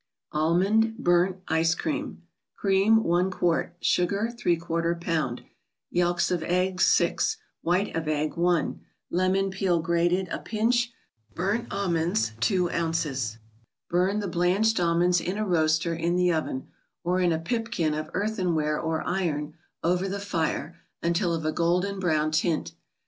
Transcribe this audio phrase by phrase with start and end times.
[0.33, 2.17] aimottn ("Burnt) 3|ce<Cteatu.
[2.55, 5.45] Cream, i qt.; Sugar, lb.;
[5.91, 8.73] Yelks of Eggs, 6; White of Egg, i;
[9.11, 10.91] Lemon peel, grated, a pinch;
[11.35, 13.37] Burnt Almonds, 2 oz."
[13.91, 16.69] Bum" the blanched almonds in a roaster, in the oven;
[17.03, 21.99] or in a pipkin of earthenware or iron, over the fire, until of a golden
[21.99, 22.73] brown tint.